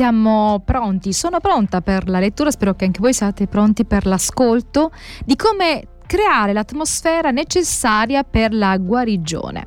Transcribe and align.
siamo 0.00 0.62
pronti, 0.64 1.12
sono 1.12 1.40
pronta 1.40 1.82
per 1.82 2.08
la 2.08 2.20
lettura, 2.20 2.50
spero 2.50 2.74
che 2.74 2.86
anche 2.86 3.00
voi 3.00 3.12
siate 3.12 3.46
pronti 3.46 3.84
per 3.84 4.06
l'ascolto 4.06 4.92
di 5.26 5.36
come 5.36 5.88
creare 6.06 6.54
l'atmosfera 6.54 7.30
necessaria 7.30 8.22
per 8.22 8.54
la 8.54 8.78
guarigione. 8.78 9.66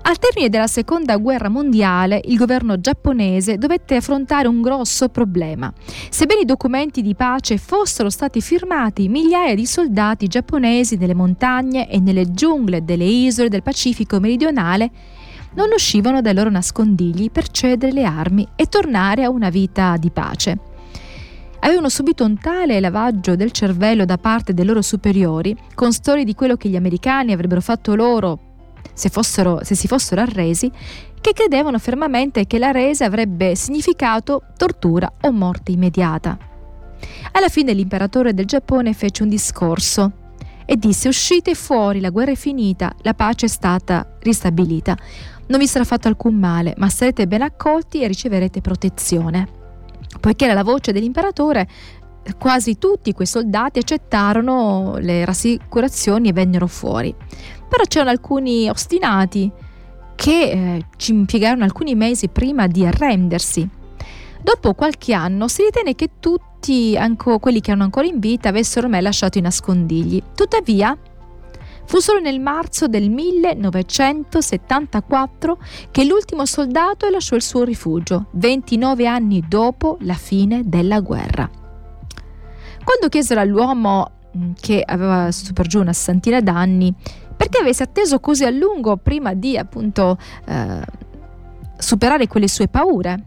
Al 0.00 0.18
termine 0.18 0.48
della 0.48 0.68
seconda 0.68 1.18
guerra 1.18 1.50
mondiale, 1.50 2.22
il 2.24 2.38
governo 2.38 2.80
giapponese 2.80 3.58
dovette 3.58 3.96
affrontare 3.96 4.48
un 4.48 4.62
grosso 4.62 5.10
problema. 5.10 5.70
Sebbene 6.08 6.40
i 6.40 6.46
documenti 6.46 7.02
di 7.02 7.14
pace 7.14 7.58
fossero 7.58 8.08
stati 8.08 8.40
firmati, 8.40 9.06
migliaia 9.06 9.54
di 9.54 9.66
soldati 9.66 10.28
giapponesi 10.28 10.96
nelle 10.96 11.14
montagne 11.14 11.90
e 11.90 12.00
nelle 12.00 12.30
giungle 12.30 12.82
delle 12.86 13.04
isole 13.04 13.50
del 13.50 13.62
Pacifico 13.62 14.18
meridionale 14.18 14.90
non 15.54 15.70
uscivano 15.72 16.20
dai 16.20 16.34
loro 16.34 16.50
nascondigli 16.50 17.30
per 17.30 17.48
cedere 17.48 17.92
le 17.92 18.04
armi 18.04 18.46
e 18.56 18.66
tornare 18.66 19.24
a 19.24 19.30
una 19.30 19.50
vita 19.50 19.96
di 19.98 20.10
pace. 20.10 20.58
Avevano 21.60 21.88
subito 21.88 22.24
un 22.24 22.38
tale 22.38 22.80
lavaggio 22.80 23.36
del 23.36 23.52
cervello 23.52 24.04
da 24.04 24.18
parte 24.18 24.52
dei 24.52 24.64
loro 24.64 24.82
superiori, 24.82 25.56
con 25.74 25.92
storie 25.92 26.24
di 26.24 26.34
quello 26.34 26.56
che 26.56 26.68
gli 26.68 26.76
americani 26.76 27.32
avrebbero 27.32 27.60
fatto 27.60 27.94
loro 27.94 28.38
se, 28.94 29.08
fossero, 29.08 29.60
se 29.62 29.74
si 29.74 29.86
fossero 29.86 30.20
arresi, 30.20 30.70
che 31.20 31.32
credevano 31.32 31.78
fermamente 31.78 32.46
che 32.46 32.58
la 32.58 32.72
resa 32.72 33.04
avrebbe 33.04 33.54
significato 33.54 34.42
tortura 34.56 35.10
o 35.20 35.30
morte 35.30 35.70
immediata. 35.70 36.36
Alla 37.32 37.48
fine 37.48 37.72
l'imperatore 37.72 38.34
del 38.34 38.44
Giappone 38.44 38.92
fece 38.92 39.22
un 39.22 39.28
discorso 39.28 40.12
e 40.72 40.78
disse 40.78 41.06
uscite 41.06 41.54
fuori, 41.54 42.00
la 42.00 42.08
guerra 42.08 42.30
è 42.30 42.34
finita, 42.34 42.94
la 43.02 43.12
pace 43.12 43.44
è 43.44 43.48
stata 43.50 44.16
ristabilita. 44.20 44.96
Non 45.48 45.58
vi 45.58 45.66
sarà 45.66 45.84
fatto 45.84 46.08
alcun 46.08 46.34
male, 46.34 46.72
ma 46.78 46.88
sarete 46.88 47.26
ben 47.26 47.42
accolti 47.42 48.00
e 48.00 48.06
riceverete 48.06 48.62
protezione. 48.62 49.46
Poiché 50.18 50.46
era 50.46 50.54
la 50.54 50.62
voce 50.62 50.92
dell'imperatore, 50.92 51.68
quasi 52.38 52.78
tutti 52.78 53.12
quei 53.12 53.26
soldati 53.26 53.80
accettarono 53.80 54.96
le 54.96 55.26
rassicurazioni 55.26 56.30
e 56.30 56.32
vennero 56.32 56.66
fuori. 56.66 57.14
Però 57.68 57.84
c'erano 57.86 58.08
alcuni 58.08 58.70
ostinati 58.70 59.52
che 60.14 60.50
eh, 60.50 60.86
ci 60.96 61.12
impiegarono 61.12 61.64
alcuni 61.64 61.94
mesi 61.94 62.28
prima 62.28 62.66
di 62.66 62.86
arrendersi. 62.86 63.68
Dopo 64.42 64.74
qualche 64.74 65.12
anno 65.12 65.46
si 65.46 65.62
ritenne 65.62 65.94
che 65.94 66.14
tutti, 66.18 66.96
anche 66.96 67.38
quelli 67.38 67.60
che 67.60 67.70
erano 67.70 67.84
ancora 67.84 68.06
in 68.06 68.18
vita, 68.18 68.48
avessero 68.48 68.88
mai 68.88 69.00
lasciato 69.00 69.38
i 69.38 69.40
nascondigli. 69.40 70.20
Tuttavia, 70.34 70.98
fu 71.84 72.00
solo 72.00 72.18
nel 72.18 72.40
marzo 72.40 72.88
del 72.88 73.08
1974 73.08 75.58
che 75.92 76.04
l'ultimo 76.04 76.44
soldato 76.44 77.08
lasciò 77.08 77.36
il 77.36 77.42
suo 77.42 77.62
rifugio, 77.62 78.26
29 78.32 79.06
anni 79.06 79.44
dopo 79.46 79.96
la 80.00 80.14
fine 80.14 80.62
della 80.64 80.98
guerra. 81.00 81.48
Quando 82.82 83.08
chiesero 83.08 83.38
all'uomo 83.40 84.10
mm, 84.36 84.54
che 84.60 84.82
aveva 84.84 85.30
su 85.30 85.52
per 85.52 85.68
giù 85.68 85.78
una 85.80 85.92
sessantina 85.92 86.40
d'anni 86.40 86.92
perché 87.36 87.58
avesse 87.58 87.84
atteso 87.84 88.18
così 88.18 88.44
a 88.44 88.50
lungo 88.50 88.96
prima 88.96 89.34
di 89.34 89.56
appunto 89.56 90.18
eh, 90.46 90.80
superare 91.78 92.26
quelle 92.26 92.48
sue 92.48 92.66
paure. 92.68 93.22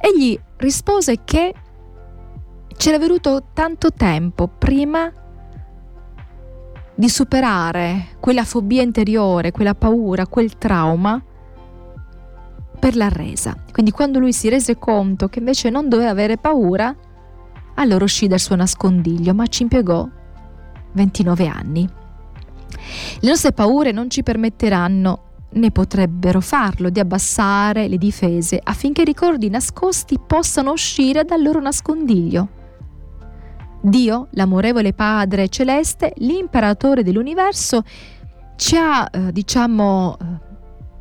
Egli 0.00 0.38
rispose 0.56 1.24
che 1.24 1.54
c'era 2.76 2.98
voluto 2.98 3.48
tanto 3.52 3.92
tempo 3.92 4.46
prima 4.46 5.12
di 6.94 7.08
superare 7.08 8.16
quella 8.18 8.44
fobia 8.44 8.82
interiore, 8.82 9.52
quella 9.52 9.74
paura, 9.74 10.26
quel 10.26 10.56
trauma 10.58 11.22
per 12.78 12.96
la 12.96 13.08
resa. 13.08 13.56
Quindi 13.72 13.90
quando 13.90 14.18
lui 14.18 14.32
si 14.32 14.48
rese 14.48 14.78
conto 14.78 15.28
che 15.28 15.40
invece 15.40 15.70
non 15.70 15.88
doveva 15.88 16.10
avere 16.10 16.38
paura, 16.38 16.94
allora 17.74 18.04
uscì 18.04 18.26
dal 18.26 18.40
suo 18.40 18.56
nascondiglio, 18.56 19.34
ma 19.34 19.46
ci 19.46 19.62
impiegò 19.62 20.08
29 20.92 21.46
anni. 21.46 21.88
Le 23.20 23.28
nostre 23.28 23.52
paure 23.52 23.92
non 23.92 24.10
ci 24.10 24.22
permetteranno 24.22 25.22
né 25.50 25.70
potrebbero 25.70 26.40
farlo 26.40 26.90
di 26.90 27.00
abbassare 27.00 27.88
le 27.88 27.96
difese 27.96 28.60
affinché 28.62 29.02
i 29.02 29.06
ricordi 29.06 29.48
nascosti 29.48 30.18
possano 30.24 30.72
uscire 30.72 31.24
dal 31.24 31.42
loro 31.42 31.60
nascondiglio. 31.60 32.48
Dio, 33.80 34.28
l'amorevole 34.32 34.92
Padre 34.92 35.48
celeste, 35.48 36.12
l'imperatore 36.16 37.02
dell'universo, 37.02 37.82
ci 38.56 38.76
ha, 38.76 39.08
eh, 39.10 39.32
diciamo, 39.32 40.16
eh, 40.20 40.24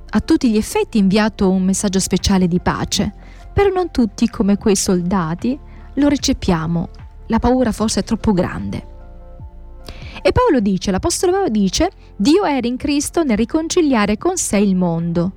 a 0.09 0.19
tutti 0.21 0.49
gli 0.49 0.57
effetti 0.57 0.99
inviato 0.99 1.49
un 1.49 1.63
messaggio 1.63 1.99
speciale 1.99 2.47
di 2.47 2.59
pace, 2.59 3.13
però 3.51 3.69
non 3.69 3.89
tutti 3.91 4.29
come 4.29 4.57
quei 4.57 4.75
soldati 4.75 5.59
lo 5.95 6.07
recepiamo. 6.07 6.89
La 7.27 7.39
paura 7.39 7.71
forse 7.71 8.01
è 8.01 8.03
troppo 8.03 8.31
grande. 8.31 8.95
E 10.21 10.31
Paolo 10.31 10.59
dice, 10.59 10.91
l'Apostolo 10.91 11.31
Paolo 11.31 11.49
dice, 11.49 11.89
Dio 12.19 12.45
era 12.45 12.65
in 12.65 12.77
Cristo 12.77 13.23
nel 13.23 13.37
riconciliare 13.37 14.17
con 14.17 14.37
sé 14.37 14.57
il 14.57 14.75
mondo, 14.75 15.33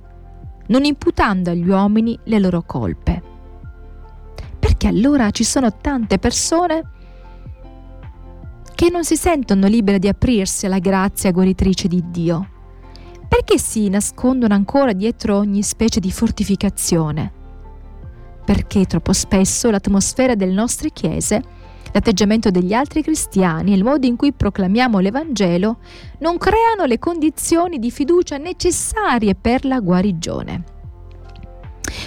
non 0.67 0.83
imputando 0.83 1.51
agli 1.51 1.69
uomini 1.69 2.17
le 2.23 2.39
loro 2.39 2.63
colpe. 2.63 3.21
Perché 4.57 4.87
allora 4.87 5.29
ci 5.29 5.43
sono 5.43 5.77
tante 5.77 6.17
persone 6.17 6.89
che 8.73 8.89
non 8.89 9.03
si 9.03 9.15
sentono 9.15 9.67
libere 9.67 9.99
di 9.99 10.07
aprirsi 10.07 10.65
alla 10.65 10.79
grazia 10.79 11.29
guaritrice 11.29 11.87
di 11.87 12.03
Dio? 12.09 12.49
Perché 13.27 13.59
si 13.59 13.87
nascondono 13.87 14.55
ancora 14.55 14.93
dietro 14.93 15.37
ogni 15.37 15.61
specie 15.61 15.99
di 15.99 16.11
fortificazione? 16.11 17.31
Perché 18.43 18.85
troppo 18.85 19.13
spesso 19.13 19.69
l'atmosfera 19.69 20.33
delle 20.33 20.53
nostre 20.53 20.89
chiese 20.89 21.43
L'atteggiamento 21.93 22.49
degli 22.51 22.73
altri 22.73 23.01
cristiani 23.01 23.71
e 23.71 23.75
il 23.75 23.83
modo 23.83 24.07
in 24.07 24.15
cui 24.15 24.31
proclamiamo 24.31 24.99
l'Evangelo 24.99 25.77
non 26.19 26.37
creano 26.37 26.85
le 26.85 26.99
condizioni 26.99 27.79
di 27.79 27.91
fiducia 27.91 28.37
necessarie 28.37 29.35
per 29.35 29.65
la 29.65 29.79
guarigione. 29.79 30.63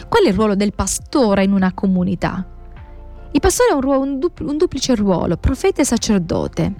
Qual 0.08 0.24
è 0.24 0.28
il 0.28 0.34
ruolo 0.34 0.54
del 0.54 0.72
pastore 0.72 1.44
in 1.44 1.52
una 1.52 1.74
comunità? 1.74 2.48
Il 3.32 3.40
pastore 3.40 3.72
ha 3.72 3.74
un, 3.74 3.80
ruolo, 3.80 4.00
un, 4.00 4.18
dupl- 4.18 4.46
un 4.46 4.56
duplice 4.56 4.94
ruolo, 4.94 5.36
profeta 5.36 5.82
e 5.82 5.84
sacerdote. 5.84 6.74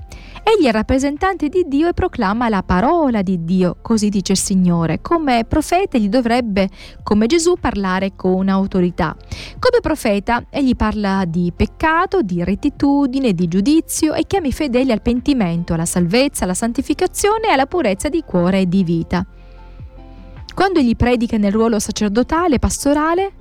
Egli 0.47 0.66
è 0.66 0.72
rappresentante 0.72 1.49
di 1.49 1.65
Dio 1.66 1.88
e 1.88 1.94
proclama 1.94 2.50
la 2.50 2.62
parola 2.62 3.22
di 3.22 3.44
Dio, 3.44 3.78
così 3.81 4.10
dice 4.10 4.32
il 4.32 4.38
Signore. 4.38 5.00
Come 5.00 5.47
profeta 5.49 5.97
egli 5.97 6.10
dovrebbe, 6.10 6.69
come 7.03 7.25
Gesù, 7.27 7.55
parlare 7.59 8.12
con 8.15 8.50
autorità. 8.50 9.16
Come 9.59 9.81
profeta 9.81 10.44
egli 10.50 10.77
parla 10.77 11.25
di 11.27 11.50
peccato, 11.56 12.21
di 12.21 12.44
rettitudine, 12.44 13.32
di 13.32 13.49
giudizio 13.49 14.12
e 14.12 14.27
chiama 14.27 14.49
i 14.49 14.53
fedeli 14.53 14.93
al 14.93 15.00
pentimento, 15.00 15.72
alla 15.72 15.87
salvezza, 15.87 16.44
alla 16.44 16.53
santificazione 16.53 17.49
e 17.49 17.53
alla 17.53 17.66
purezza 17.66 18.11
di 18.11 18.22
cuore 18.22 18.61
e 18.61 18.69
di 18.69 18.84
vita. 18.84 19.26
Quando 20.55 20.78
egli 20.78 20.94
predica 20.94 21.38
nel 21.38 21.53
ruolo 21.53 21.78
sacerdotale, 21.78 22.59
pastorale, 22.59 23.32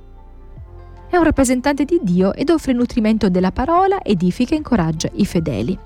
è 1.14 1.18
un 1.18 1.24
rappresentante 1.24 1.84
di 1.84 2.00
Dio 2.02 2.34
ed 2.34 2.50
offre 2.50 2.72
nutrimento 2.72 3.28
della 3.28 3.52
parola, 3.52 4.02
edifica 4.02 4.54
e 4.54 4.58
incoraggia 4.58 5.08
i 5.14 5.24
fedeli. 5.24 5.78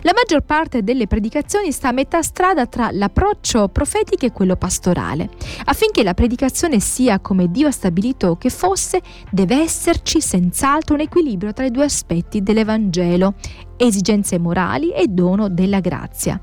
La 0.00 0.12
maggior 0.14 0.42
parte 0.42 0.82
delle 0.82 1.06
predicazioni 1.06 1.70
sta 1.70 1.88
a 1.88 1.92
metà 1.92 2.20
strada 2.22 2.66
tra 2.66 2.90
l'approccio 2.90 3.68
profetico 3.68 4.26
e 4.26 4.32
quello 4.32 4.56
pastorale. 4.56 5.30
Affinché 5.66 6.02
la 6.02 6.14
predicazione 6.14 6.80
sia 6.80 7.20
come 7.20 7.50
Dio 7.50 7.68
ha 7.68 7.70
stabilito 7.70 8.36
che 8.36 8.50
fosse, 8.50 9.00
deve 9.30 9.60
esserci 9.60 10.20
senz'altro 10.20 10.94
un 10.94 11.02
equilibrio 11.02 11.52
tra 11.52 11.64
i 11.64 11.70
due 11.70 11.84
aspetti 11.84 12.42
dell'Evangelo, 12.42 13.34
esigenze 13.76 14.38
morali 14.38 14.92
e 14.92 15.06
dono 15.06 15.48
della 15.48 15.80
grazia. 15.80 16.40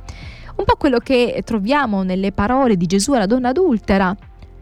Un 0.56 0.66
po' 0.66 0.76
quello 0.78 1.00
che 1.00 1.42
troviamo 1.44 2.04
nelle 2.04 2.32
parole 2.32 2.78
di 2.78 2.86
Gesù 2.86 3.14
alla 3.14 3.26
donna 3.26 3.50
adultera. 3.50 4.16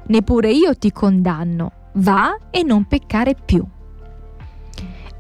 Neppure 0.08 0.52
io 0.52 0.76
ti 0.78 0.92
condanno, 0.92 1.72
va 1.98 2.38
e 2.50 2.64
non 2.64 2.86
peccare 2.86 3.36
più. 3.36 3.64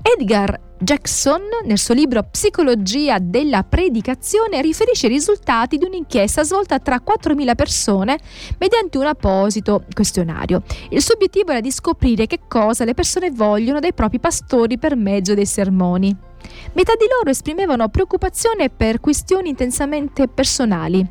Edgar 0.01 0.65
Jackson, 0.79 1.41
nel 1.65 1.79
suo 1.79 1.95
libro 1.95 2.23
Psicologia 2.23 3.17
della 3.19 3.63
predicazione, 3.63 4.61
riferisce 4.61 5.07
i 5.07 5.09
risultati 5.09 5.77
di 5.77 5.85
un'inchiesta 5.85 6.43
svolta 6.43 6.79
tra 6.79 7.01
4.000 7.03 7.55
persone 7.55 8.17
mediante 8.59 8.97
un 8.97 9.07
apposito 9.07 9.83
questionario. 9.91 10.61
Il 10.89 11.01
suo 11.01 11.15
obiettivo 11.15 11.51
era 11.51 11.61
di 11.61 11.71
scoprire 11.71 12.27
che 12.27 12.41
cosa 12.47 12.85
le 12.85 12.93
persone 12.93 13.31
vogliono 13.31 13.79
dai 13.79 13.93
propri 13.93 14.19
pastori 14.19 14.77
per 14.77 14.95
mezzo 14.95 15.33
dei 15.33 15.47
sermoni. 15.47 16.15
Metà 16.73 16.93
di 16.95 17.05
loro 17.09 17.31
esprimevano 17.31 17.89
preoccupazione 17.89 18.69
per 18.69 18.99
questioni 18.99 19.49
intensamente 19.49 20.27
personali, 20.27 21.05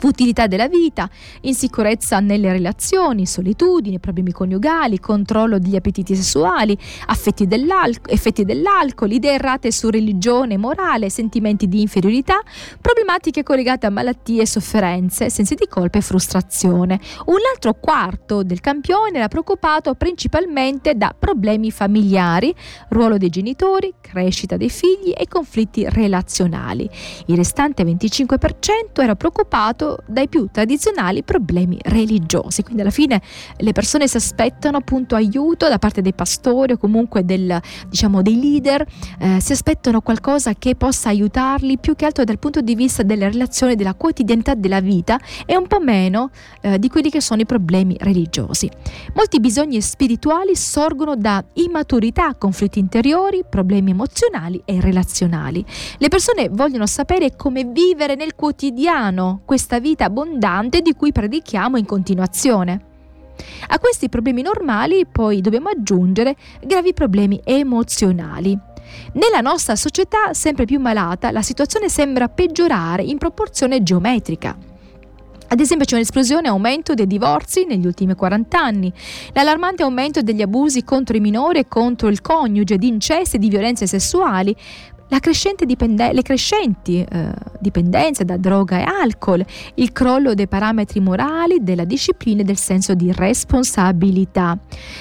futilità 0.00 0.46
della 0.46 0.66
vita, 0.66 1.10
insicurezza 1.42 2.20
nelle 2.20 2.50
relazioni, 2.50 3.26
solitudine, 3.26 3.98
problemi 3.98 4.32
coniugali, 4.32 4.98
controllo 4.98 5.58
degli 5.58 5.76
appetiti 5.76 6.16
sessuali, 6.16 6.76
dell'alco- 7.46 8.08
effetti 8.10 8.46
dell'alcol, 8.46 9.12
idee 9.12 9.34
errate 9.34 9.70
su 9.70 9.90
religione 9.90 10.56
morale, 10.56 11.10
sentimenti 11.10 11.68
di 11.68 11.82
inferiorità, 11.82 12.40
problematiche 12.80 13.42
collegate 13.42 13.84
a 13.84 13.90
malattie 13.90 14.42
e 14.42 14.46
sofferenze, 14.46 15.28
sensi 15.28 15.54
di 15.54 15.66
colpa 15.68 15.98
e 15.98 16.00
frustrazione. 16.00 16.98
Un 17.26 17.38
altro 17.52 17.74
quarto 17.74 18.42
del 18.42 18.60
campione 18.60 19.18
era 19.18 19.28
preoccupato 19.28 19.94
principalmente 19.94 20.94
da 20.94 21.14
problemi 21.16 21.70
familiari, 21.70 22.54
ruolo 22.88 23.18
dei 23.18 23.28
genitori, 23.28 23.92
crescita 24.00 24.56
dei 24.56 24.70
figli 24.70 25.12
e 25.14 25.28
conflitti 25.28 25.86
relazionali. 25.86 26.88
Il 27.26 27.36
restante 27.36 27.84
25% 27.84 29.02
era 29.02 29.14
preoccupato 29.14 29.89
dai 30.06 30.28
più 30.28 30.48
tradizionali 30.50 31.22
problemi 31.22 31.78
religiosi. 31.82 32.62
Quindi 32.62 32.82
alla 32.82 32.90
fine 32.90 33.20
le 33.56 33.72
persone 33.72 34.08
si 34.08 34.16
aspettano 34.16 34.78
appunto 34.78 35.14
aiuto 35.14 35.68
da 35.68 35.78
parte 35.78 36.02
dei 36.02 36.14
pastori 36.14 36.72
o 36.72 36.78
comunque 36.78 37.24
del, 37.24 37.60
diciamo, 37.88 38.22
dei 38.22 38.40
leader, 38.40 38.86
eh, 39.18 39.40
si 39.40 39.52
aspettano 39.52 40.00
qualcosa 40.00 40.54
che 40.54 40.74
possa 40.74 41.08
aiutarli 41.08 41.78
più 41.78 41.96
che 41.96 42.06
altro 42.06 42.24
dal 42.24 42.38
punto 42.38 42.60
di 42.60 42.74
vista 42.74 43.02
delle 43.02 43.30
relazioni, 43.30 43.74
della 43.74 43.94
quotidianità 43.94 44.54
della 44.54 44.80
vita 44.80 45.18
e 45.46 45.56
un 45.56 45.66
po' 45.66 45.80
meno 45.80 46.30
eh, 46.60 46.78
di 46.78 46.88
quelli 46.88 47.10
che 47.10 47.20
sono 47.20 47.40
i 47.40 47.46
problemi 47.46 47.96
religiosi. 47.98 48.70
Molti 49.14 49.40
bisogni 49.40 49.80
spirituali 49.80 50.54
sorgono 50.54 51.16
da 51.16 51.42
immaturità, 51.54 52.34
conflitti 52.34 52.78
interiori, 52.78 53.42
problemi 53.48 53.90
emozionali 53.90 54.62
e 54.64 54.80
relazionali. 54.80 55.64
Le 55.98 56.08
persone 56.08 56.48
vogliono 56.50 56.86
sapere 56.86 57.36
come 57.36 57.64
vivere 57.64 58.14
nel 58.14 58.34
quotidiano 58.34 59.40
questa 59.44 59.79
vita 59.80 60.04
abbondante 60.04 60.80
di 60.80 60.94
cui 60.94 61.10
predichiamo 61.12 61.76
in 61.76 61.86
continuazione. 61.86 62.84
A 63.68 63.78
questi 63.78 64.08
problemi 64.08 64.42
normali 64.42 65.06
poi 65.10 65.40
dobbiamo 65.40 65.70
aggiungere 65.70 66.36
gravi 66.64 66.92
problemi 66.92 67.40
emozionali. 67.42 68.58
Nella 69.12 69.40
nostra 69.40 69.76
società 69.76 70.32
sempre 70.34 70.64
più 70.64 70.78
malata 70.80 71.30
la 71.30 71.42
situazione 71.42 71.88
sembra 71.88 72.28
peggiorare 72.28 73.02
in 73.02 73.18
proporzione 73.18 73.82
geometrica. 73.82 74.56
Ad 75.52 75.58
esempio 75.58 75.84
c'è 75.84 75.96
un'esplosione 75.96 76.46
e 76.46 76.50
aumento 76.50 76.94
dei 76.94 77.08
divorzi 77.08 77.64
negli 77.64 77.84
ultimi 77.84 78.14
40 78.14 78.56
anni, 78.56 78.92
l'allarmante 79.32 79.82
aumento 79.82 80.22
degli 80.22 80.42
abusi 80.42 80.84
contro 80.84 81.16
i 81.16 81.20
minori 81.20 81.58
e 81.58 81.66
contro 81.66 82.06
il 82.06 82.20
coniuge, 82.20 82.78
di 82.78 82.86
incesti 82.86 83.34
e 83.34 83.38
di 83.40 83.48
violenze 83.48 83.88
sessuali, 83.88 84.54
dipende- 85.64 86.12
le 86.12 86.22
crescenti 86.22 87.04
eh, 87.08 87.32
dipendenze 87.58 88.24
da 88.24 88.36
droga 88.36 88.78
e 88.78 88.82
alcol, 88.82 89.44
il 89.74 89.92
crollo 89.92 90.34
dei 90.34 90.46
parametri 90.46 91.00
morali, 91.00 91.58
della 91.62 91.84
disciplina 91.84 92.42
e 92.42 92.44
del 92.44 92.56
senso 92.56 92.94
di 92.94 93.12
responsabilità. 93.12 94.56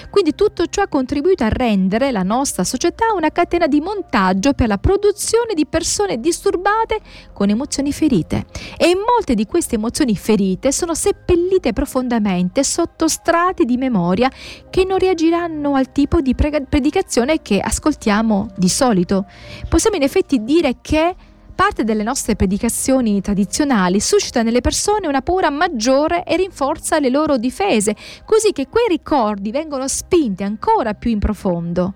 Quindi 0.10 0.36
tutto 0.36 0.66
ciò 0.68 0.82
ha 0.82 0.88
contribuito 0.88 1.44
a 1.44 1.50
rendere 1.50 2.12
la 2.12 2.24
nostra 2.24 2.64
società 2.64 3.06
una 3.16 3.30
catena 3.32 3.68
di 3.68 3.80
montaggio 3.80 4.54
per 4.54 4.68
la 4.68 4.78
produzione 4.78 5.54
di 5.54 5.66
persone 5.66 6.20
disturbate 6.20 7.00
con 7.34 7.50
emozioni 7.50 7.92
ferite. 7.92 8.46
E 8.78 8.96
molte 8.96 9.36
di 9.36 9.46
queste 9.46 9.76
emozioni 9.76 10.16
ferite 10.16 10.72
sono 10.72 10.94
seppellite 10.94 11.74
profondamente 11.74 12.64
sotto 12.64 13.08
strati 13.08 13.66
di 13.66 13.78
memoria 13.78 14.30
che 14.70 14.86
non 14.86 14.98
reagiranno 14.98 15.76
al 15.76 15.92
tipo 15.92 16.22
di 16.22 16.36
predicazione 16.36 17.42
che 17.42 17.60
ascoltiamo 17.60 18.50
di 18.56 18.70
solito. 18.70 19.26
Possiamo 19.68 19.98
in 20.00 20.06
effetti 20.06 20.44
dire 20.46 20.78
che 20.82 21.14
parte 21.54 21.84
delle 21.84 22.04
nostre 22.04 22.38
predicazioni 22.38 23.20
tradizionali 23.20 24.00
suscita 24.00 24.44
nelle 24.44 24.62
persone 24.62 25.08
una 25.08 25.22
paura 25.22 25.50
maggiore 25.50 26.24
e 26.24 26.38
rinforza 26.38 27.00
le 27.00 27.10
loro 27.10 27.38
difese, 27.38 27.98
così 28.24 28.54
che 28.54 28.68
quei 28.70 28.86
ricordi 28.88 29.52
vengono 29.52 29.90
spinti 29.90 30.44
ancora 30.44 30.94
più 30.94 31.12
in 31.12 31.20
profondo. 31.20 31.94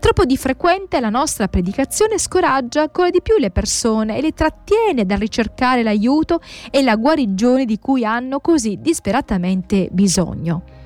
Troppo 0.00 0.24
di 0.24 0.36
frequente 0.36 0.98
la 0.98 1.10
nostra 1.10 1.46
predicazione 1.46 2.18
scoraggia 2.18 2.82
ancora 2.82 3.10
di 3.10 3.22
più 3.22 3.36
le 3.38 3.52
persone 3.52 4.18
e 4.18 4.20
le 4.20 4.32
trattiene 4.32 5.06
dal 5.06 5.18
ricercare 5.18 5.84
l'aiuto 5.84 6.40
e 6.72 6.82
la 6.82 6.96
guarigione 6.96 7.64
di 7.64 7.78
cui 7.78 8.04
hanno 8.04 8.40
così 8.40 8.78
disperatamente 8.80 9.88
bisogno. 9.92 10.81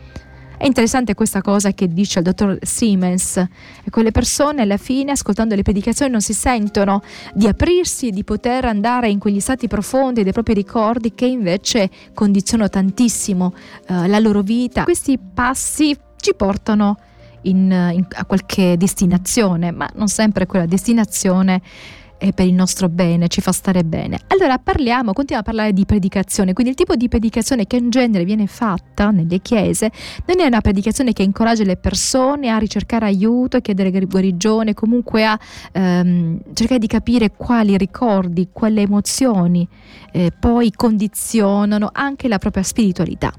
È 0.58 0.64
interessante 0.64 1.14
questa 1.14 1.42
cosa 1.42 1.72
che 1.72 1.86
dice 1.86 2.20
il 2.20 2.24
dottor 2.24 2.56
Siemens. 2.62 3.36
E 3.36 3.90
quelle 3.90 4.10
persone 4.10 4.62
alla 4.62 4.78
fine, 4.78 5.12
ascoltando 5.12 5.54
le 5.54 5.62
predicazioni, 5.62 6.10
non 6.10 6.22
si 6.22 6.32
sentono 6.32 7.02
di 7.34 7.46
aprirsi 7.46 8.08
e 8.08 8.10
di 8.10 8.24
poter 8.24 8.64
andare 8.64 9.10
in 9.10 9.18
quegli 9.18 9.40
stati 9.40 9.68
profondi 9.68 10.22
dei 10.22 10.32
propri 10.32 10.54
ricordi 10.54 11.14
che 11.14 11.26
invece 11.26 11.90
condizionano 12.14 12.70
tantissimo 12.70 13.52
uh, 13.88 14.06
la 14.06 14.18
loro 14.18 14.40
vita. 14.40 14.84
Questi 14.84 15.18
passi 15.18 15.96
ci 16.16 16.34
portano 16.34 16.96
in, 17.42 17.70
in, 17.92 18.06
a 18.14 18.24
qualche 18.24 18.76
destinazione, 18.78 19.70
ma 19.72 19.88
non 19.94 20.08
sempre 20.08 20.46
quella 20.46 20.66
destinazione 20.66 21.60
è 22.18 22.32
per 22.32 22.46
il 22.46 22.54
nostro 22.54 22.88
bene, 22.88 23.28
ci 23.28 23.40
fa 23.40 23.52
stare 23.52 23.84
bene. 23.84 24.18
Allora 24.28 24.58
parliamo, 24.58 25.12
continuiamo 25.12 25.40
a 25.40 25.42
parlare 25.42 25.72
di 25.72 25.84
predicazione, 25.84 26.52
quindi 26.52 26.72
il 26.72 26.78
tipo 26.78 26.96
di 26.96 27.08
predicazione 27.08 27.66
che 27.66 27.76
in 27.76 27.90
genere 27.90 28.24
viene 28.24 28.46
fatta 28.46 29.10
nelle 29.10 29.40
chiese 29.40 29.90
non 30.26 30.40
è 30.40 30.46
una 30.46 30.60
predicazione 30.60 31.12
che 31.12 31.22
incoraggia 31.22 31.64
le 31.64 31.76
persone 31.76 32.48
a 32.48 32.58
ricercare 32.58 33.06
aiuto, 33.06 33.58
a 33.58 33.60
chiedere 33.60 33.90
guarigione, 33.90 34.74
comunque 34.74 35.24
a 35.24 35.38
ehm, 35.72 36.40
cercare 36.54 36.78
di 36.78 36.86
capire 36.86 37.30
quali 37.30 37.76
ricordi, 37.76 38.48
quali 38.52 38.80
emozioni 38.80 39.66
eh, 40.12 40.32
poi 40.38 40.72
condizionano 40.72 41.90
anche 41.92 42.28
la 42.28 42.38
propria 42.38 42.62
spiritualità. 42.62 43.32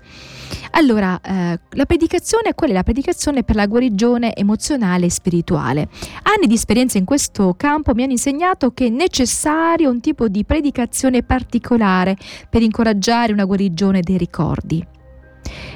Allora, 0.77 1.19
eh, 1.21 1.59
la 1.71 1.85
predicazione, 1.87 2.53
qual 2.53 2.69
è 2.69 2.73
la 2.73 2.83
predicazione 2.83 3.43
per 3.43 3.55
la 3.55 3.65
guarigione 3.65 4.35
emozionale 4.35 5.07
e 5.07 5.09
spirituale? 5.09 5.89
Anni 6.21 6.45
di 6.45 6.53
esperienza 6.53 6.99
in 6.99 7.03
questo 7.03 7.55
campo 7.57 7.95
mi 7.95 8.03
hanno 8.03 8.11
insegnato 8.11 8.71
che 8.71 8.85
è 8.85 8.89
necessario 8.89 9.89
un 9.89 9.99
tipo 10.01 10.27
di 10.27 10.45
predicazione 10.45 11.23
particolare 11.23 12.15
per 12.47 12.61
incoraggiare 12.61 13.33
una 13.33 13.45
guarigione 13.45 14.01
dei 14.01 14.19
ricordi. 14.19 14.85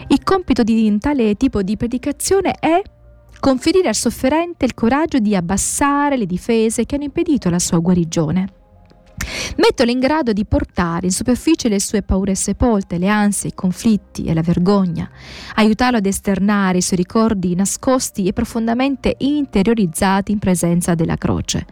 Il 0.10 0.24
compito 0.24 0.62
di 0.62 0.96
tale 1.00 1.34
tipo 1.34 1.64
di 1.64 1.78
predicazione 1.78 2.54
è 2.60 2.80
conferire 3.40 3.88
al 3.88 3.96
sofferente 3.96 4.66
il 4.66 4.76
coraggio 4.76 5.18
di 5.18 5.36
abbassare 5.36 6.16
le 6.16 6.28
difese 6.28 6.86
che 6.86 6.94
hanno 6.94 7.06
impedito 7.06 7.50
la 7.50 7.58
sua 7.58 7.80
guarigione. 7.80 8.61
Metterlo 9.58 9.92
in 9.92 10.00
grado 10.00 10.32
di 10.34 10.46
portare 10.46 11.08
in 11.08 11.12
superficie 11.12 11.68
le 11.68 11.80
sue 11.80 12.02
paure 12.02 12.36
sepolte, 12.36 12.98
le 12.98 13.08
ansie, 13.08 13.50
i 13.50 13.54
conflitti 13.54 14.24
e 14.24 14.34
la 14.34 14.42
vergogna, 14.42 15.10
aiutarlo 15.56 15.98
ad 15.98 16.06
esternare 16.06 16.78
i 16.78 16.82
suoi 16.82 16.98
ricordi 16.98 17.56
nascosti 17.56 18.28
e 18.28 18.34
profondamente 18.34 19.16
interiorizzati 19.20 20.32
in 20.32 20.40
presenza 20.40 20.96
della 20.96 21.18
croce. 21.18 21.66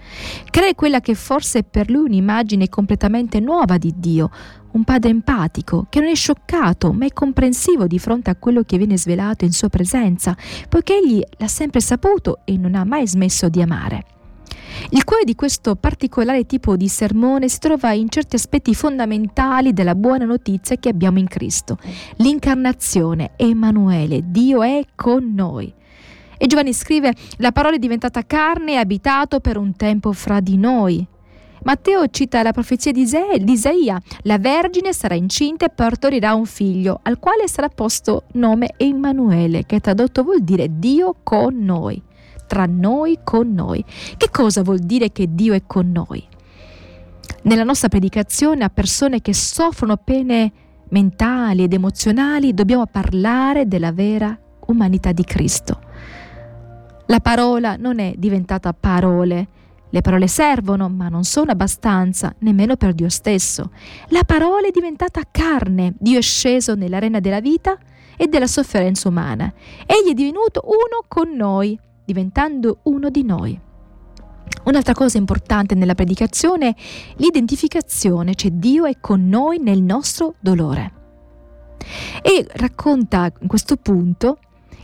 Creare 0.50 0.76
quella 0.76 1.00
che 1.00 1.16
forse 1.16 1.60
è 1.60 1.64
per 1.64 1.90
lui 1.90 2.06
un'immagine 2.06 2.70
completamente 2.70 3.40
nuova 3.40 3.78
di 3.78 3.94
Dio, 3.96 4.30
un 4.72 4.84
padre 4.84 5.10
empatico 5.10 5.88
che 5.90 6.00
non 6.00 6.10
è 6.10 6.16
scioccato 6.16 6.92
ma 6.92 7.06
è 7.06 7.14
comprensivo 7.14 7.88
di 7.88 7.98
fronte 7.98 8.30
a 8.30 8.36
quello 8.36 8.64
che 8.64 8.78
viene 8.78 8.98
svelato 8.98 9.46
in 9.46 9.52
sua 9.52 9.70
presenza, 9.70 10.36
poiché 10.68 10.98
egli 10.98 11.22
l'ha 11.38 11.48
sempre 11.48 11.82
saputo 11.82 12.40
e 12.44 12.58
non 12.58 12.76
ha 12.76 12.84
mai 12.84 13.08
smesso 13.08 13.50
di 13.50 13.62
amare. 13.62 14.04
Il 14.92 15.04
cuore 15.04 15.24
di 15.24 15.36
questo 15.36 15.76
particolare 15.76 16.46
tipo 16.46 16.76
di 16.76 16.88
sermone 16.88 17.48
si 17.48 17.60
trova 17.60 17.92
in 17.92 18.10
certi 18.10 18.36
aspetti 18.36 18.74
fondamentali 18.74 19.74
della 19.74 19.94
buona 19.94 20.26
notizia 20.26 20.78
che 20.78 20.90
abbiamo 20.90 21.20
in 21.20 21.28
Cristo. 21.28 21.78
L'incarnazione, 22.18 23.32
Emanuele, 23.36 24.22
Dio 24.26 24.64
è 24.64 24.84
con 24.96 25.34
noi. 25.36 25.72
E 26.38 26.48
Giovanni 26.48 26.74
scrive, 26.74 27.14
la 27.38 27.52
parola 27.52 27.76
è 27.76 27.80
diventata 27.80 28.26
carne 28.26 28.74
e 28.74 28.78
abitato 28.78 29.40
per 29.40 29.58
un 29.58 29.76
tempo 29.76 30.12
fra 30.14 30.40
di 30.40 30.58
noi. 30.58 31.06
Matteo 31.64 32.08
cita 32.08 32.42
la 32.42 32.54
profezia 32.54 32.92
di, 32.92 33.06
Isaia, 33.46 34.02
la 34.22 34.38
Vergine 34.40 34.94
sarà 34.94 35.16
incinta 35.16 35.66
e 35.66 35.70
partorirà 35.70 36.34
un 36.34 36.46
figlio, 36.46 37.00
al 37.04 37.20
quale 37.20 37.48
sarà 37.48 37.68
posto 37.68 38.24
nome 38.34 38.72
Emanuele, 38.78 39.66
che 39.66 39.82
tradotto 39.82 40.24
vuol 40.24 40.42
dire 40.42 40.80
Dio 40.80 41.16
con 41.22 41.58
noi 41.58 42.02
tra 42.50 42.66
noi, 42.66 43.20
con 43.24 43.54
noi. 43.54 43.86
Che 44.18 44.30
cosa 44.32 44.64
vuol 44.64 44.80
dire 44.80 45.12
che 45.12 45.28
Dio 45.30 45.54
è 45.54 45.62
con 45.68 45.92
noi? 45.92 46.28
Nella 47.44 47.64
nostra 47.64 47.90
predicazione 47.90 48.64
a 48.64 48.70
persone 48.70 49.22
che 49.22 49.36
soffrono 49.36 49.98
pene 49.98 50.52
mentali 50.90 51.62
ed 51.64 51.74
emozionali 51.74 52.56
dobbiamo 52.56 52.88
parlare 52.88 53.68
della 53.68 53.92
vera 53.92 54.36
umanità 54.66 55.12
di 55.12 55.24
Cristo. 55.24 55.80
La 57.06 57.20
parola 57.20 57.76
non 57.76 58.00
è 58.00 58.14
diventata 58.18 58.74
parole, 58.74 59.48
le 59.92 60.02
parole 60.02 60.28
servono, 60.28 60.90
ma 60.90 61.08
non 61.08 61.24
sono 61.24 61.52
abbastanza, 61.52 62.34
nemmeno 62.40 62.78
per 62.78 62.94
Dio 62.94 63.10
stesso. 63.10 63.72
La 64.08 64.24
parola 64.26 64.68
è 64.68 64.72
diventata 64.72 65.22
carne, 65.30 65.94
Dio 66.00 66.18
è 66.18 66.22
sceso 66.22 66.74
nell'arena 66.74 67.20
della 67.20 67.42
vita 67.42 67.78
e 68.18 68.28
della 68.28 68.48
sofferenza 68.48 69.08
umana. 69.08 69.54
Egli 69.86 70.12
è 70.12 70.14
divenuto 70.14 70.62
uno 70.66 71.06
con 71.08 71.36
noi 71.36 71.80
diventando 72.10 72.80
uno 72.86 73.12
di 73.12 73.24
noi. 73.24 73.60
Un'altra 74.64 74.94
cosa 74.94 75.20
importante 75.20 75.76
nella 75.76 75.94
predicazione 75.94 76.70
è 76.70 76.76
l'identificazione, 77.18 78.34
cioè 78.34 78.50
Dio 78.50 78.86
è 78.86 79.00
con 79.00 79.28
noi 79.28 79.60
nel 79.60 79.84
nostro 79.84 80.34
dolore. 80.40 80.94
E 82.24 82.48
racconta 82.54 83.32
in 83.42 83.48
questo 83.48 83.76
punto 83.78 84.40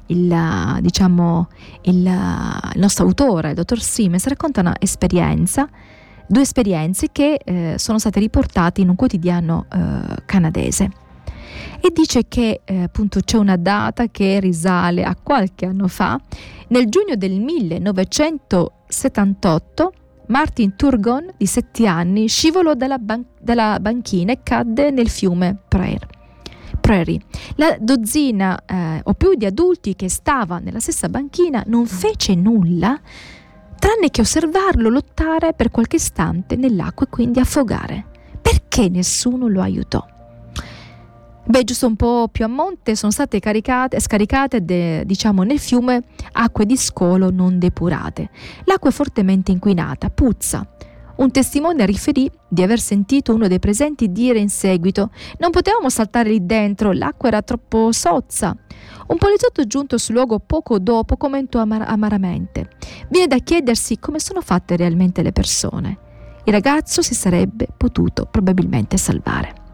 il, 0.08 0.78
diciamo, 0.82 1.48
il, 1.82 1.96
il 1.96 2.80
nostro 2.80 3.06
autore, 3.06 3.50
il 3.50 3.56
dottor 3.56 3.82
Siemens, 3.82 4.28
racconta 4.28 4.62
due 6.28 6.44
esperienze 6.44 7.08
che 7.12 7.40
eh, 7.44 7.74
sono 7.80 7.98
state 7.98 8.20
riportate 8.20 8.82
in 8.82 8.90
un 8.90 8.96
quotidiano 8.96 9.66
eh, 9.72 10.24
canadese 10.26 11.04
e 11.80 11.92
dice 11.94 12.28
che 12.28 12.62
eh, 12.64 12.84
appunto 12.84 13.20
c'è 13.20 13.38
una 13.38 13.58
data 13.58 14.08
che 14.08 14.40
risale 14.40 15.04
a 15.04 15.16
qualche 15.16 15.66
anno 15.66 15.88
fa, 15.88 16.20
nel 16.70 16.90
giugno 16.90 17.16
del 17.16 17.40
1978 17.40 19.94
Martin 20.28 20.76
Turgon 20.76 21.32
di 21.38 21.46
7 21.46 21.86
anni 21.86 22.28
scivolò 22.28 22.74
dalla, 22.74 22.98
ban- 22.98 23.26
dalla 23.40 23.78
banchina 23.80 24.32
e 24.32 24.40
cadde 24.42 24.90
nel 24.92 25.10
fiume 25.10 25.56
Prayer. 25.68 26.14
Prairie. 26.86 27.20
La 27.56 27.76
dozzina 27.80 28.64
eh, 28.64 29.02
o 29.04 29.16
più 29.16 29.34
di 29.34 29.46
adulti 29.46 29.96
che 29.96 30.08
stava 30.08 30.60
nella 30.60 30.80
stessa 30.80 31.10
banchina 31.10 31.64
non 31.66 31.88
fece 31.88 32.36
nulla 32.36 33.02
tranne 33.80 34.12
che 34.12 34.22
osservarlo 34.22 34.90
lottare 34.90 35.54
per 35.54 35.72
qualche 35.72 35.96
istante 35.96 36.56
nell'acqua 36.56 37.08
e 37.08 37.10
quindi 37.10 37.40
affogare. 37.40 38.06
Perché 38.40 38.88
nessuno 38.90 39.48
lo 39.48 39.62
aiutò? 39.62 40.06
Beh, 41.48 41.64
giusto 41.64 41.86
un 41.86 41.96
po' 41.96 42.28
più 42.32 42.44
a 42.44 42.48
monte 42.48 42.96
sono 42.96 43.12
state 43.12 43.40
caricate, 43.40 44.00
scaricate 44.00 44.66
de, 44.66 45.04
diciamo, 45.06 45.44
nel 45.44 45.60
fiume 45.60 46.02
acque 46.32 46.66
di 46.66 46.76
scolo 46.76 47.30
non 47.30 47.60
depurate. 47.60 48.32
L'acqua 48.64 48.90
è 48.90 48.94
fortemente 48.94 49.52
inquinata, 49.52 50.10
puzza. 50.10 50.68
Un 51.18 51.30
testimone 51.30 51.86
riferì 51.86 52.30
di 52.48 52.64
aver 52.64 52.80
sentito 52.80 53.34
uno 53.36 53.48
dei 53.48 53.60
presenti 53.60 54.12
dire 54.12 54.40
in 54.40 54.50
seguito: 54.50 55.12
Non 55.38 55.52
potevamo 55.52 55.88
saltare 55.90 56.30
lì 56.30 56.44
dentro, 56.44 56.92
l'acqua 56.92 57.28
era 57.28 57.44
troppo 57.44 57.92
sozza. 57.92 58.58
Un 59.08 59.18
poliziotto 59.18 59.68
giunto 59.68 60.00
sul 60.00 60.16
luogo 60.16 60.40
poco 60.40 60.80
dopo 60.80 61.16
commentò 61.16 61.60
amar- 61.60 61.88
amaramente: 61.88 62.70
Viene 63.10 63.28
da 63.28 63.38
chiedersi 63.38 64.00
come 64.00 64.20
sono 64.20 64.42
fatte 64.42 64.76
realmente 64.76 65.22
le 65.22 65.32
persone. 65.32 66.00
Il 66.44 66.54
ragazzo 66.54 67.04
si 67.04 67.14
sarebbe 67.14 67.68
potuto 67.78 68.28
probabilmente 68.30 68.98
salvare. 68.98 69.65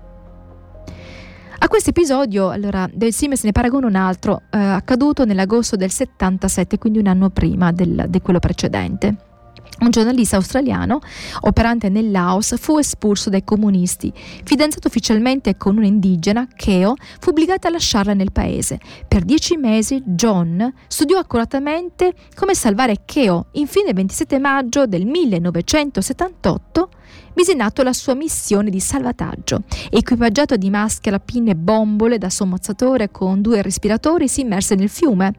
A 1.64 1.68
questo 1.68 1.92
episodio, 1.92 2.50
allora, 2.50 2.90
del 2.92 3.14
Siemens 3.14 3.44
ne 3.44 3.52
paragona 3.52 3.86
un 3.86 3.96
altro, 3.96 4.42
eh, 4.50 4.58
accaduto 4.58 5.26
nell'agosto 5.26 5.76
del 5.76 5.92
77, 5.92 6.80
quindi 6.80 6.98
un 6.98 7.06
anno 7.06 7.30
prima 7.30 7.72
del, 7.72 8.06
di 8.10 8.20
quello 8.20 8.40
precedente. 8.40 9.31
Un 9.80 9.90
giornalista 9.90 10.36
australiano, 10.36 11.00
operante 11.42 11.90
nel 11.90 12.12
Laos, 12.12 12.56
fu 12.60 12.78
espulso 12.78 13.32
dai 13.32 13.44
comunisti. 13.44 14.14
Fidanzato 14.44 14.88
ufficialmente 14.88 15.58
con 15.58 15.78
un'indigena, 15.78 16.48
Keo, 16.56 16.94
fu 17.20 17.30
obbligato 17.30 17.66
a 17.66 17.72
lasciarla 17.72 18.14
nel 18.14 18.32
paese. 18.32 18.80
Per 19.08 19.24
dieci 19.24 19.58
mesi 19.58 20.04
John 20.06 20.72
studiò 20.88 21.18
accuratamente 21.18 22.14
come 22.36 22.54
salvare 22.54 22.98
Keo. 23.06 23.48
Infine, 23.54 23.90
il 23.90 23.96
27 23.96 24.38
maggio 24.38 24.86
del 24.86 25.08
1978, 25.08 26.90
mise 27.34 27.54
in 27.54 27.62
atto 27.62 27.82
la 27.82 27.94
sua 27.94 28.14
missione 28.14 28.70
di 28.70 28.80
salvataggio. 28.80 29.64
Equipaggiato 29.90 30.58
di 30.58 30.70
maschera, 30.70 31.18
pinne 31.18 31.52
e 31.52 31.56
bombole 31.56 32.20
da 32.20 32.30
sommozzatore 32.30 33.10
con 33.10 33.42
due 33.42 33.64
respiratori, 33.64 34.28
si 34.28 34.42
immerse 34.42 34.76
nel 34.76 34.90
fiume. 34.90 35.34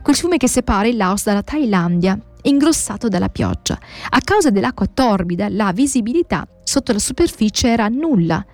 Quel 0.00 0.16
fiume 0.16 0.36
che 0.36 0.48
separa 0.48 0.86
il 0.86 0.96
Laos 0.96 1.24
dalla 1.24 1.42
Thailandia 1.42 2.18
ingrossato 2.42 3.08
dalla 3.08 3.28
pioggia. 3.28 3.78
A 4.10 4.20
causa 4.20 4.50
dell'acqua 4.50 4.86
torbida, 4.86 5.48
la 5.48 5.72
visibilità 5.72 6.46
sotto 6.62 6.92
la 6.92 6.98
superficie 6.98 7.68
era 7.68 7.88
nulla. 7.88 8.44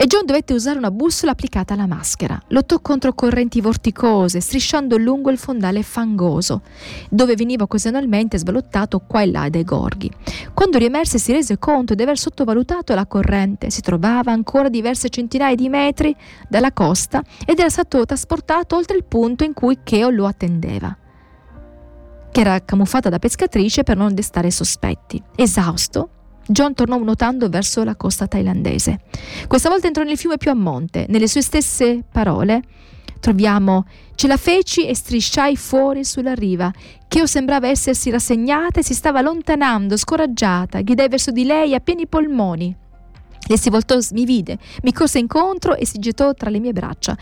E 0.00 0.06
John 0.06 0.24
dovette 0.24 0.52
usare 0.52 0.78
una 0.78 0.92
bussola 0.92 1.32
applicata 1.32 1.74
alla 1.74 1.88
maschera. 1.88 2.40
Lottò 2.48 2.78
contro 2.78 3.14
correnti 3.14 3.60
vorticose, 3.60 4.40
strisciando 4.40 4.96
lungo 4.96 5.28
il 5.28 5.38
fondale 5.38 5.82
fangoso, 5.82 6.62
dove 7.10 7.34
veniva 7.34 7.64
occasionalmente 7.64 8.38
svalutato 8.38 9.00
qua 9.00 9.22
e 9.22 9.26
là 9.26 9.48
dai 9.48 9.64
gorghi. 9.64 10.08
Quando 10.54 10.78
riemerse 10.78 11.18
si 11.18 11.32
rese 11.32 11.58
conto 11.58 11.94
di 11.94 12.02
aver 12.04 12.16
sottovalutato 12.16 12.94
la 12.94 13.06
corrente. 13.06 13.70
Si 13.70 13.80
trovava 13.80 14.30
ancora 14.30 14.68
diverse 14.68 15.08
centinaia 15.08 15.56
di 15.56 15.68
metri 15.68 16.14
dalla 16.48 16.70
costa 16.70 17.20
ed 17.44 17.58
era 17.58 17.68
stato 17.68 18.04
trasportato 18.04 18.76
oltre 18.76 18.96
il 18.96 19.04
punto 19.04 19.42
in 19.42 19.52
cui 19.52 19.78
Cheo 19.82 20.10
lo 20.10 20.26
attendeva 20.26 20.96
che 22.30 22.40
era 22.40 22.64
camuffata 22.64 23.08
da 23.08 23.18
pescatrice 23.18 23.82
per 23.82 23.96
non 23.96 24.14
destare 24.14 24.50
sospetti. 24.50 25.22
Esausto, 25.34 26.10
John 26.46 26.72
tornò 26.72 26.96
nuotando 26.98 27.48
verso 27.48 27.84
la 27.84 27.94
costa 27.94 28.26
thailandese. 28.26 29.00
Questa 29.46 29.68
volta 29.68 29.86
entrò 29.86 30.02
nel 30.02 30.16
fiume 30.16 30.38
più 30.38 30.50
a 30.50 30.54
monte. 30.54 31.04
Nelle 31.08 31.28
sue 31.28 31.42
stesse 31.42 32.02
parole 32.10 32.62
troviamo 33.20 33.84
ce 34.14 34.26
la 34.26 34.36
feci 34.36 34.86
e 34.86 34.94
strisciai 34.94 35.56
fuori 35.56 36.04
sulla 36.04 36.32
riva. 36.32 36.72
Cheo 37.06 37.26
sembrava 37.26 37.68
essersi 37.68 38.08
rassegnata 38.10 38.80
e 38.80 38.82
si 38.82 38.94
stava 38.94 39.18
allontanando, 39.18 39.96
scoraggiata. 39.96 40.80
Gridai 40.80 41.08
verso 41.08 41.30
di 41.30 41.44
lei 41.44 41.74
a 41.74 41.80
pieni 41.80 42.06
polmoni. 42.06 42.74
Lei 43.46 43.58
si 43.58 43.70
voltò, 43.70 43.98
mi 44.12 44.24
vide, 44.24 44.58
mi 44.82 44.92
corse 44.92 45.18
incontro 45.18 45.76
e 45.76 45.86
si 45.86 45.98
gettò 45.98 46.32
tra 46.34 46.50
le 46.50 46.60
mie 46.60 46.72
braccia. 46.72 47.16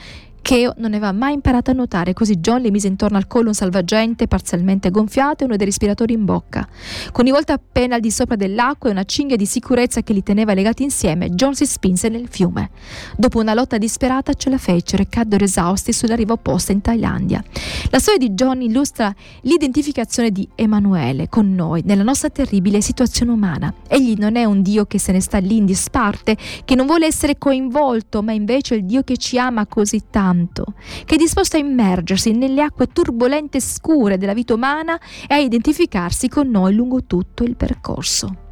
Cheo 0.47 0.75
non 0.77 0.93
aveva 0.93 1.11
mai 1.11 1.33
imparato 1.33 1.73
a 1.73 1.75
nuotare, 1.75 2.13
così 2.13 2.37
John 2.37 2.61
le 2.61 2.71
mise 2.71 2.87
intorno 2.87 3.17
al 3.17 3.27
collo 3.27 3.49
un 3.49 3.55
salvagente 3.55 4.29
parzialmente 4.29 4.93
gonfiato 4.93 5.43
e 5.43 5.47
uno 5.47 5.57
dei 5.57 5.67
respiratori 5.67 6.13
in 6.13 6.25
bocca. 6.25 6.69
Con 7.11 7.27
i 7.27 7.33
volti 7.33 7.51
appena 7.51 7.97
al 7.97 8.01
di 8.01 8.13
sopra 8.13 8.37
dell'acqua 8.37 8.89
e 8.89 8.93
una 8.93 9.03
cinghia 9.03 9.35
di 9.35 9.45
sicurezza 9.45 10.03
che 10.03 10.13
li 10.13 10.23
teneva 10.23 10.55
legati 10.55 10.85
insieme, 10.85 11.31
John 11.31 11.57
si 11.57 11.67
spinse 11.67 12.09
nel 12.09 12.29
fiume. 12.29 12.71
Dopo 13.17 13.41
una 13.41 13.55
lotta 13.55 13.77
disperata 13.77 14.35
ce 14.35 14.49
la 14.49 14.57
fecero 14.57 15.03
e 15.03 15.09
caddero 15.09 15.43
esausti 15.43 15.93
sulla 15.93 16.15
riva 16.15 16.35
opposta 16.35 16.71
in 16.71 16.81
Thailandia. 16.81 17.43
La 17.91 17.99
storia 17.99 18.25
di 18.25 18.33
John 18.35 18.63
illustra 18.63 19.13
l'identificazione 19.41 20.31
di 20.31 20.49
Emanuele 20.55 21.29
con 21.29 21.53
noi 21.57 21.83
nella 21.85 22.05
nostra 22.05 22.31
terribile 22.31 22.81
situazione 22.83 23.33
umana. 23.33 23.75
Egli 23.89 24.15
non 24.17 24.37
è 24.37 24.45
un 24.45 24.63
Dio 24.63 24.85
che 24.85 25.01
se 25.01 25.11
ne 25.11 25.21
sta 25.21 25.39
lì 25.39 25.57
in 25.57 25.67
disparte, 25.67 26.37
che 26.65 26.77
non 26.77 26.87
vuole 26.87 27.07
essere 27.07 27.37
coinvolto, 27.37 28.23
ma 28.23 28.31
invece 28.31 28.77
il 28.77 28.85
Dio 28.85 29.03
che 29.03 29.17
ci 29.17 29.41
ama 29.41 29.67
così 29.67 30.05
tanto 30.09 30.35
tanto, 30.37 30.75
che 31.05 31.15
è 31.15 31.19
disposto 31.19 31.57
a 31.57 31.61
immergersi 31.61 32.33
nelle 32.33 32.63
acque 32.63 32.89
turbolente 32.89 33.59
e 33.59 33.61
scure 33.61 34.19
della 34.19 34.35
vita 34.35 34.55
umana 34.55 34.99
e 35.27 35.35
a 35.35 35.39
identificarsi 35.39 36.29
con 36.29 36.49
noi 36.49 36.75
lungo 36.75 37.05
tutto 37.05 37.43
il 37.45 37.57
percorso. 37.57 38.45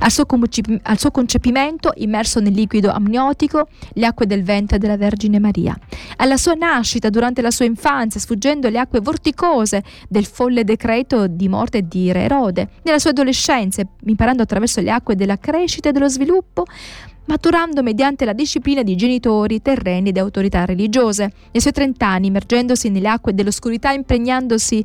Al 0.00 0.10
suo, 0.10 0.26
al 0.82 0.98
suo, 0.98 1.10
concepimento, 1.10 1.92
immerso 1.96 2.38
nel 2.38 2.52
liquido 2.52 2.90
amniotico, 2.90 3.68
le 3.94 4.04
acque 4.04 4.26
del 4.26 4.42
ventre 4.42 4.76
della 4.76 4.98
Vergine 4.98 5.38
Maria. 5.38 5.74
Alla 6.16 6.36
sua 6.36 6.52
nascita, 6.52 7.08
durante 7.08 7.40
la 7.40 7.50
sua 7.50 7.64
infanzia, 7.64 8.20
sfuggendo 8.20 8.68
le 8.68 8.78
acque 8.78 9.00
vorticose 9.00 9.82
del 10.06 10.26
folle 10.26 10.64
decreto 10.64 11.26
di 11.28 11.48
morte 11.48 11.80
di 11.88 12.12
Re 12.12 12.24
Erode. 12.24 12.68
Nella 12.82 12.98
sua 12.98 13.10
adolescenza, 13.10 13.82
imparando 14.04 14.42
attraverso 14.42 14.82
le 14.82 14.90
acque 14.90 15.16
della 15.16 15.38
crescita 15.38 15.88
e 15.88 15.92
dello 15.92 16.08
sviluppo, 16.08 16.66
maturando 17.26 17.82
mediante 17.82 18.24
la 18.24 18.32
disciplina 18.32 18.82
di 18.82 18.96
genitori, 18.96 19.62
terreni 19.62 20.10
ed 20.10 20.18
autorità 20.18 20.64
religiose. 20.64 21.32
Nei 21.52 21.60
suoi 21.60 21.72
trent'anni, 21.72 22.26
immergendosi 22.28 22.88
nelle 22.90 23.08
acque 23.08 23.34
dell'oscurità, 23.34 23.92
impregnandosi 23.92 24.84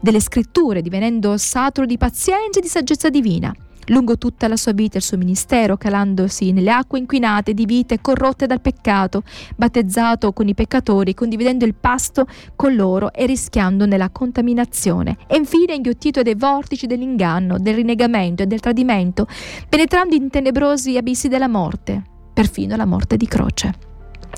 delle 0.00 0.20
scritture, 0.20 0.82
divenendo 0.82 1.36
saturo 1.36 1.86
di 1.86 1.98
pazienza 1.98 2.58
e 2.58 2.62
di 2.62 2.68
saggezza 2.68 3.10
divina 3.10 3.54
lungo 3.90 4.18
tutta 4.18 4.48
la 4.48 4.56
sua 4.56 4.72
vita 4.72 4.96
il 4.96 5.02
suo 5.02 5.16
ministero, 5.16 5.76
calandosi 5.76 6.52
nelle 6.52 6.70
acque 6.70 6.98
inquinate 6.98 7.54
di 7.54 7.66
vite 7.66 8.00
corrotte 8.00 8.46
dal 8.46 8.60
peccato, 8.60 9.22
battezzato 9.56 10.32
con 10.32 10.48
i 10.48 10.54
peccatori, 10.54 11.14
condividendo 11.14 11.64
il 11.64 11.74
pasto 11.74 12.26
con 12.56 12.74
loro 12.74 13.12
e 13.12 13.26
rischiando 13.26 13.86
nella 13.86 14.10
contaminazione, 14.10 15.16
e 15.26 15.36
infine 15.36 15.74
inghiottito 15.74 16.22
dai 16.22 16.34
vortici 16.34 16.86
dell'inganno, 16.86 17.58
del 17.58 17.74
rinnegamento 17.74 18.42
e 18.42 18.46
del 18.46 18.60
tradimento, 18.60 19.26
penetrando 19.68 20.14
in 20.14 20.30
tenebrosi 20.30 20.96
abissi 20.96 21.28
della 21.28 21.48
morte, 21.48 22.02
perfino 22.32 22.76
la 22.76 22.86
morte 22.86 23.16
di 23.16 23.26
croce. 23.26 23.89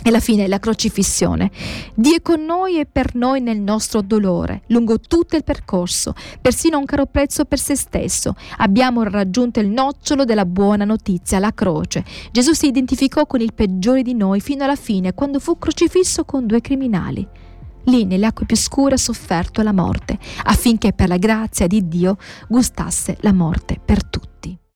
E 0.05 0.09
alla 0.09 0.21
fine 0.21 0.49
la 0.49 0.59
crocifissione. 0.59 1.51
Dio 1.95 2.17
è 2.17 2.23
con 2.23 2.45
noi 2.45 2.81
e 2.81 2.87
per 2.87 3.15
noi 3.15 3.41
nel 3.41 3.61
nostro 3.61 4.03
dolore, 4.03 4.63
lungo 4.67 4.99
tutto 4.99 5.37
il 5.37 5.45
percorso, 5.45 6.15
persino 6.41 6.77
a 6.77 6.81
un 6.81 6.87
caro 6.87 7.07
prezzo 7.07 7.45
per 7.45 7.61
se 7.61 7.77
stesso. 7.77 8.35
Abbiamo 8.59 9.05
raggiunto 9.05 9.61
il 9.61 9.69
nocciolo 9.69 10.25
della 10.25 10.45
buona 10.45 10.85
notizia, 10.85 11.39
la 11.39 11.53
croce. 11.53 12.05
Gesù 12.33 12.53
si 12.53 12.67
identificò 12.67 13.27
con 13.27 13.41
il 13.41 13.55
peggiore 13.55 14.03
di 14.03 14.15
noi 14.15 14.41
fino 14.41 14.65
alla 14.65 14.77
fine, 14.77 15.15
quando 15.15 15.39
fu 15.39 15.57
crocifisso 15.57 16.25
con 16.25 16.47
due 16.47 16.61
criminali. 16.61 17.27
Lì, 17.85 18.05
nelle 18.05 18.27
acque 18.27 18.47
più 18.47 18.57
scure, 18.57 18.95
ha 18.95 18.99
sofferto 18.99 19.63
la 19.63 19.73
morte, 19.73 20.19
affinché 20.45 20.93
per 20.93 21.09
la 21.09 21.17
grazia 21.17 21.67
di 21.67 21.89
Dio 21.89 22.17
gustasse 22.49 23.17
la 23.21 23.33
morte 23.33 23.81
per 23.85 24.05
tutti. 24.05 24.62